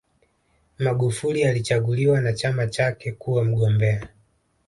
[0.79, 4.09] magufuli alichaguliwa na chama chake kuwa mgombea